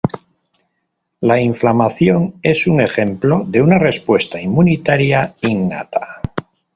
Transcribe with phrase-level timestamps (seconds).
[1.19, 6.21] La inflamación es un ejemplo de una respuesta inmunitaria innata.